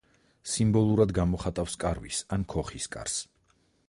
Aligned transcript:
სიმბოლურად 0.51 1.11
გამოხატავს 1.17 1.75
კარვის 1.83 2.21
ან 2.39 2.47
ქოხის 2.55 2.89
კარს. 2.97 3.19